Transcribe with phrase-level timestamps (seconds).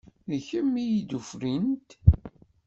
[0.29, 1.89] D kemm i d tufrint.